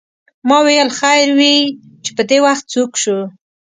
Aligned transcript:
ما 0.47 0.57
ویل 0.65 0.89
خیر 0.99 1.29
وې 1.39 1.55
چې 2.03 2.11
پدې 2.17 2.37
وخت 2.45 2.63
څوک 2.73 2.91
شو. 3.01 3.19